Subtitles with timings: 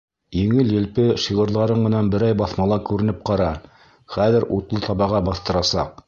[0.35, 3.49] Еңел-елпе шиғырҙарың менән берәй баҫмала күренеп ҡара,
[4.15, 5.93] хәҙер утлы табаға баҫтырасаҡ.